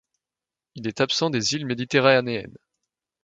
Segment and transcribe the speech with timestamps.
[0.73, 2.57] Il est absent des îles méditerranéennes.